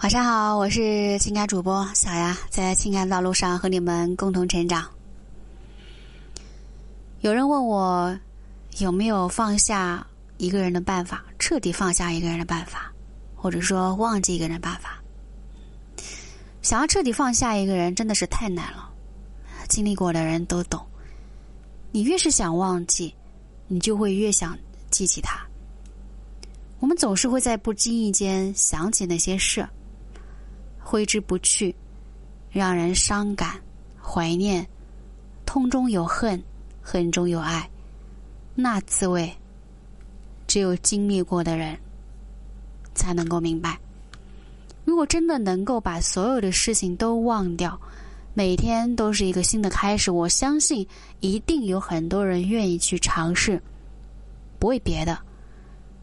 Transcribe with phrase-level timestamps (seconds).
[0.00, 4.88] 晚上好，我是情感主播小丫，在情感道路上和你们共同成长。
[7.20, 8.16] 有人问我
[8.78, 10.06] 有没有放下
[10.36, 12.92] 一个人的办法，彻底放下一个人的办法，
[13.34, 15.02] 或者说忘记一个人的办法。
[16.62, 18.88] 想要彻底放下一个人，真的是太难了。
[19.68, 20.80] 经历过的人都懂。
[21.90, 23.12] 你越是想忘记，
[23.66, 24.56] 你就会越想
[24.92, 25.40] 记起他。
[26.78, 29.68] 我们总是会在不经意间想起那些事。
[30.90, 31.74] 挥之不去，
[32.50, 33.60] 让人伤感、
[34.02, 34.66] 怀念，
[35.44, 36.42] 痛中有恨，
[36.80, 37.68] 恨中有爱，
[38.54, 39.30] 那滋味，
[40.46, 41.78] 只有经历过的人
[42.94, 43.78] 才能够明白。
[44.86, 47.78] 如果真的能够把所有的事情都忘掉，
[48.32, 50.88] 每天都是一个新的开始，我相信
[51.20, 53.62] 一定有很多人愿意去尝试。
[54.58, 55.18] 不为别的，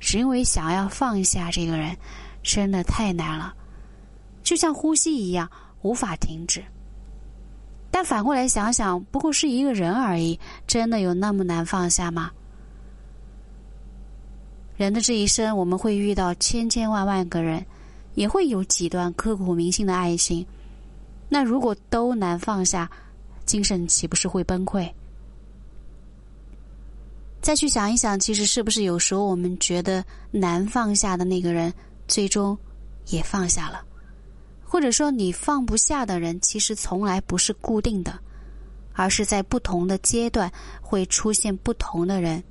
[0.00, 1.96] 是因为想要放下这个人，
[2.42, 3.54] 真的太难了。
[4.46, 5.50] 就像呼吸一样，
[5.82, 6.62] 无法停止。
[7.90, 12.30] 但反过来想想，不过是一个人而已，真的有那么难放下吗？
[14.76, 17.66] 人的这一生，我们会遇到千千万万个人，
[18.14, 20.46] 也会有几段刻骨铭心的爱情。
[21.28, 22.88] 那如果都难放下，
[23.44, 24.88] 精神岂不是会崩溃？
[27.40, 31.74] 再去想一想，其实是不是有时候我们觉得难放下的那个人，
[32.06, 32.56] 最终
[33.08, 33.82] 也放下了？
[34.68, 38.18] 或者说，你放不下的人，其实从来不是固定的，
[38.92, 42.42] 而是在不同的阶段会出现不同的人。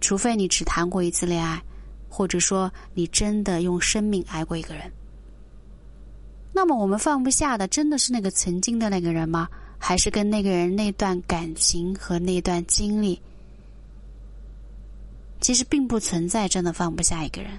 [0.00, 1.62] 除非你只谈过一次恋爱，
[2.08, 4.90] 或者说你真的用生命爱过一个人。
[6.52, 9.48] 那么，我们放不下的，真的是那个曾经的那个人吗？
[9.78, 13.20] 还是跟那个人那段感情和那段经历？
[15.40, 17.50] 其实并不存在真的放不下一个人。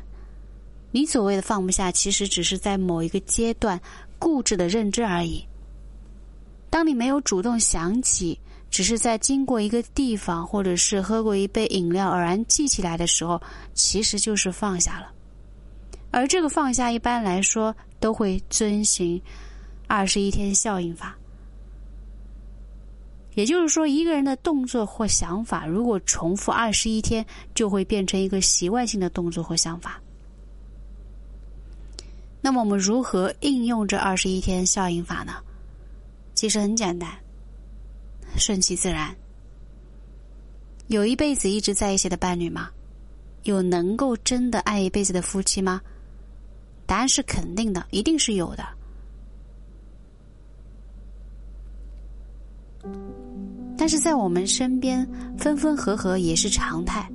[0.91, 3.79] 你所谓的放不下，其实只是在某一个阶段
[4.19, 5.43] 固执的认知而已。
[6.69, 13.41] 当你没有主动想起，只是在经过一个地方，或者是喝过一杯饮料，偶然记起来的时候，
[13.73, 15.11] 其实就是放下了。
[16.11, 19.21] 而这个放下，一般来说都会遵循
[19.87, 21.17] 二十一天效应法。
[23.33, 27.25] 也就是说，一个人的动作或想法，如果重复二十一天，
[27.55, 30.01] 就会变成一个习惯性的动作或想法。
[32.41, 35.33] 那么我们如何应用这二十一天效应法呢？
[36.33, 37.09] 其实很简单，
[38.35, 39.15] 顺其自然。
[40.87, 42.69] 有一辈子一直在一起的伴侣吗？
[43.43, 45.79] 有能够真的爱一辈子的夫妻吗？
[46.85, 48.67] 答案是肯定的，一定是有的。
[53.77, 57.09] 但是在我们身边，分分合合也是常态，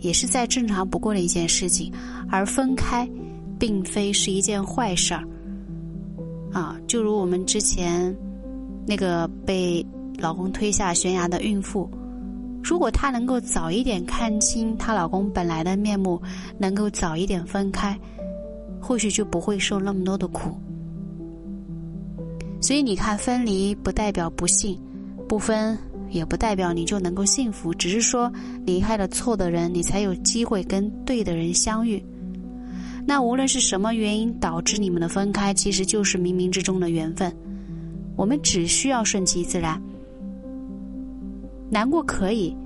[0.00, 1.92] 也是再正常不过的一件事情，
[2.30, 3.08] 而分开。
[3.58, 5.24] 并非是一件坏事儿，
[6.52, 8.14] 啊，就如我们之前
[8.86, 9.84] 那个被
[10.18, 11.90] 老公推下悬崖的孕妇，
[12.62, 16.20] 如果她能够早一点看清她老公本来的面目，
[16.58, 17.98] 能够早一点分开，
[18.80, 20.50] 或许就不会受那么多的苦。
[22.60, 24.78] 所以你看，分离不代表不幸，
[25.28, 25.78] 不分
[26.10, 28.32] 也不代表你就能够幸福，只是说
[28.64, 32.02] 离开了错的人，你才有机会跟对的人相遇。
[33.06, 37.32] 那无论是什么原因导致你们的分开，其实就是冥冥之中的缘分。
[38.16, 39.80] 我们只需要顺其自然，
[41.70, 42.56] 难过可以，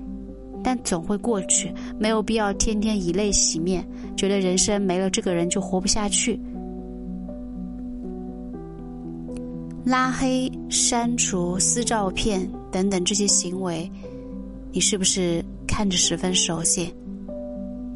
[0.63, 3.87] 但总会过去，没有必要天天以泪洗面，
[4.17, 6.39] 觉得人生没了这个人就活不下去。
[9.83, 13.91] 拉黑、删除、撕照片等等这些行为，
[14.71, 16.93] 你是不是看着十分熟悉？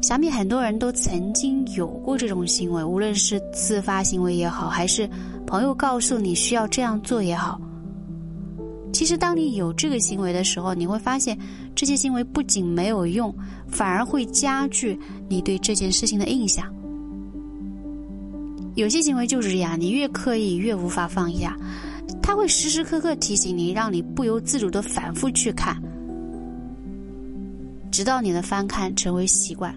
[0.02, 5.08] 想必很多人都曾经有过这种行为，无论是自发行为也好，还是
[5.46, 7.60] 朋友告诉你需要这样做也好。
[8.92, 11.36] 其实，当你有这个行为的时候，你会发现
[11.74, 13.34] 这些行为不仅没有用，
[13.66, 14.98] 反而会加剧
[15.28, 16.72] 你对这件事情的印象。
[18.74, 21.56] 有些行为就是这样，你越刻意越无法放下，
[22.22, 25.76] 他会时时刻刻提醒你，让你不由自主的反复去看，
[27.90, 29.74] 直到你的翻看成为习惯。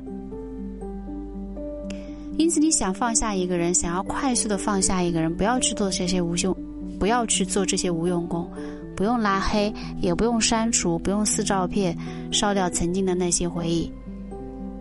[2.40, 6.56] 因此，你想放下一个人，想要快速的放下一个人，不要去做这些无用，
[6.98, 8.50] 不要去做这些无用功，
[8.96, 11.94] 不用拉黑，也不用删除，不用撕照片，
[12.32, 13.92] 烧掉曾经的那些回忆，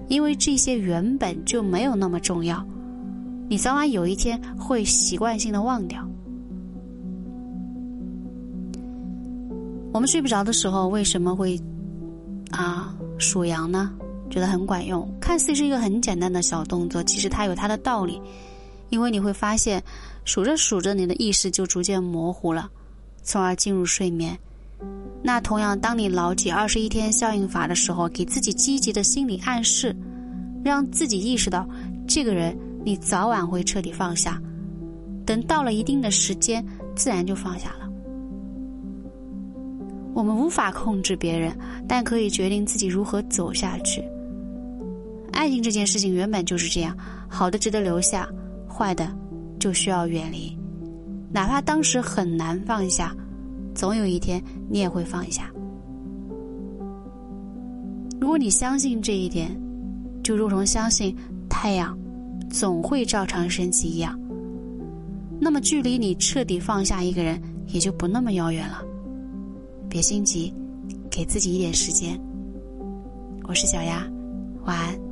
[0.07, 2.65] 因为这些原本就没有那么重要，
[3.49, 6.09] 你早晚有一天会习惯性的忘掉。
[9.93, 11.61] 我们睡不着的时候，为什么会
[12.53, 13.91] 啊数羊呢？
[14.31, 18.21] 觉得很管用，看似是一个很简单的小动作，其实它有它的道理。
[18.91, 19.83] 因为你会发现，
[20.25, 22.71] 数着数着，你的意识就逐渐模糊了，
[23.23, 24.39] 从而进入睡眠。
[25.23, 29.95] 那同样，当你牢记二十一天效应法的时候，给自己积极的心理暗示，
[30.65, 31.69] 让自己意识到
[32.07, 34.41] 这个人，你早晚会彻底放下。
[35.27, 36.65] 等到了一定的时间，
[36.97, 37.91] 自然就放下了。
[40.15, 41.55] 我们无法控制别人，
[41.87, 44.03] 但可以决定自己如何走下去。
[45.39, 46.97] 爱情这件事情原本就是这样，
[47.29, 48.29] 好的值得留下，
[48.69, 49.09] 坏的
[49.61, 50.59] 就需要远离。
[51.33, 53.15] 哪怕当时很难放下。
[53.73, 55.49] 总有一天，你也会放下。
[58.21, 59.57] 如果你相信这一点，
[60.25, 61.17] 就如同相信
[61.49, 61.97] 太阳
[62.51, 64.19] 总会照常升起一样，
[65.41, 68.83] 那么距离你彻底放下一个人也就不那么遥远了。
[69.89, 70.53] 别心急，
[71.09, 72.21] 给自己一点时间。
[73.45, 74.05] 我是小丫，
[74.65, 75.08] 晚安。